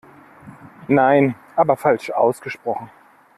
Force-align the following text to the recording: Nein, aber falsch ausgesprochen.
Nein, 0.87 1.35
aber 1.55 1.77
falsch 1.77 2.09
ausgesprochen. 2.09 2.89